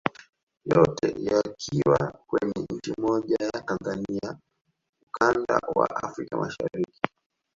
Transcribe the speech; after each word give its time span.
Yote 0.65 1.13
yakiwa 1.25 2.13
kwenye 2.27 2.67
nchi 2.71 2.93
moja 3.01 3.37
ya 3.39 3.61
Tanzania 3.61 4.39
ukanda 5.05 5.59
wa 5.75 5.89
Afrika 6.03 6.37
Mashariki 6.37 7.01